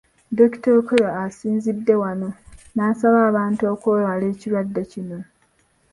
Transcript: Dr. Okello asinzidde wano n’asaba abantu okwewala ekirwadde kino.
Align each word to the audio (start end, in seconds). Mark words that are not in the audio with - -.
Dr. 0.37 0.71
Okello 0.79 1.09
asinzidde 1.25 1.93
wano 2.03 2.29
n’asaba 2.75 3.19
abantu 3.29 3.61
okwewala 3.73 4.25
ekirwadde 4.33 4.81
kino. 4.91 5.19